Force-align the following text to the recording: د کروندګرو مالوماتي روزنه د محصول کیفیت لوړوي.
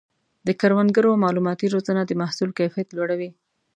د 0.47 0.49
کروندګرو 0.61 1.19
مالوماتي 1.23 1.67
روزنه 1.73 2.01
د 2.05 2.11
محصول 2.21 2.49
کیفیت 2.59 2.87
لوړوي. 2.93 3.29